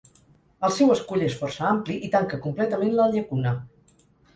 El 0.67 0.73
seu 0.77 0.93
escull 0.93 1.27
és 1.27 1.37
força 1.43 1.69
ampli 1.75 2.01
i 2.11 2.13
tanca 2.19 2.43
completament 2.49 2.95
la 3.03 3.11
llacuna. 3.15 3.59